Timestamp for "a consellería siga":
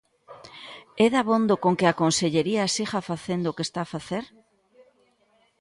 1.87-3.07